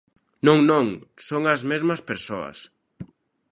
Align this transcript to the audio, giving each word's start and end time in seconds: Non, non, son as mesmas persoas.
Non, 0.47 0.57
non, 0.71 0.85
son 1.27 1.41
as 1.53 1.61
mesmas 1.71 2.01
persoas. 2.09 2.57